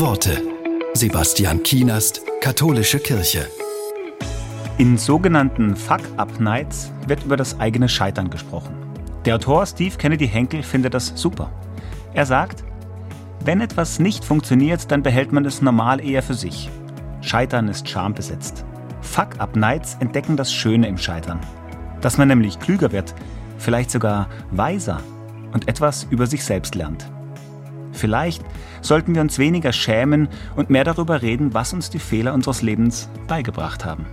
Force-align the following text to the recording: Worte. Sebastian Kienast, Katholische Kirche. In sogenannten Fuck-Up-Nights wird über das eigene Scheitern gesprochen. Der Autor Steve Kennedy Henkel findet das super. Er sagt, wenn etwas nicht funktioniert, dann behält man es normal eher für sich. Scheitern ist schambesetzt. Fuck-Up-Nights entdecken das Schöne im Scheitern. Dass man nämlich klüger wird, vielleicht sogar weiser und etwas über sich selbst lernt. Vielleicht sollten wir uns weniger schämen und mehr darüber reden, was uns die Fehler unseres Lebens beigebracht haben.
Worte. 0.00 0.42
Sebastian 0.92 1.62
Kienast, 1.62 2.20
Katholische 2.42 2.98
Kirche. 2.98 3.46
In 4.76 4.98
sogenannten 4.98 5.74
Fuck-Up-Nights 5.74 6.92
wird 7.06 7.24
über 7.24 7.38
das 7.38 7.58
eigene 7.60 7.88
Scheitern 7.88 8.28
gesprochen. 8.28 8.74
Der 9.24 9.36
Autor 9.36 9.64
Steve 9.64 9.96
Kennedy 9.96 10.28
Henkel 10.28 10.62
findet 10.62 10.92
das 10.92 11.12
super. 11.14 11.50
Er 12.12 12.26
sagt, 12.26 12.62
wenn 13.44 13.62
etwas 13.62 13.98
nicht 13.98 14.22
funktioniert, 14.22 14.90
dann 14.90 15.02
behält 15.02 15.32
man 15.32 15.46
es 15.46 15.62
normal 15.62 16.04
eher 16.04 16.22
für 16.22 16.34
sich. 16.34 16.68
Scheitern 17.22 17.68
ist 17.68 17.88
schambesetzt. 17.88 18.66
Fuck-Up-Nights 19.00 19.96
entdecken 20.00 20.36
das 20.36 20.52
Schöne 20.52 20.88
im 20.88 20.98
Scheitern. 20.98 21.40
Dass 22.02 22.18
man 22.18 22.28
nämlich 22.28 22.58
klüger 22.58 22.92
wird, 22.92 23.14
vielleicht 23.56 23.90
sogar 23.90 24.28
weiser 24.50 25.00
und 25.54 25.68
etwas 25.68 26.06
über 26.10 26.26
sich 26.26 26.44
selbst 26.44 26.74
lernt. 26.74 27.10
Vielleicht 27.96 28.42
sollten 28.82 29.14
wir 29.14 29.22
uns 29.22 29.38
weniger 29.38 29.72
schämen 29.72 30.28
und 30.54 30.70
mehr 30.70 30.84
darüber 30.84 31.22
reden, 31.22 31.54
was 31.54 31.72
uns 31.72 31.90
die 31.90 31.98
Fehler 31.98 32.34
unseres 32.34 32.62
Lebens 32.62 33.08
beigebracht 33.26 33.84
haben. 33.84 34.06